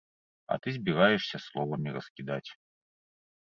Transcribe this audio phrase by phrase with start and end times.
[0.53, 2.49] А ты збіраешся словамі раскідаць.